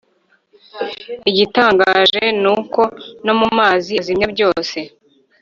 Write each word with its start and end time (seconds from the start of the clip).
Igitangaje 1.29 2.23
ni 2.41 2.49
uko 2.57 2.81
no 3.25 3.33
mu 3.39 3.47
mazi 3.57 3.91
azimya 4.01 4.27
byose, 4.33 4.77